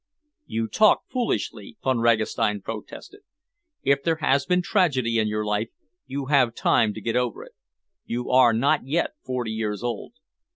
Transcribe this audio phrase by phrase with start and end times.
[0.47, 3.19] "You talk foolishly," Von Ragastein protested.
[3.83, 5.69] "If there has been tragedy in your life,
[6.07, 7.53] you have time to get over it.
[8.05, 10.13] You are not yet forty years old."